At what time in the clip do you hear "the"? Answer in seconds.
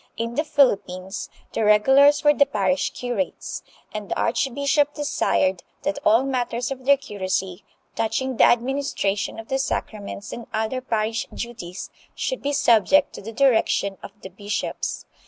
0.33-0.43, 1.53-1.63, 2.33-2.47, 4.09-4.19, 8.37-8.45, 9.49-9.59, 13.21-13.31, 14.23-14.29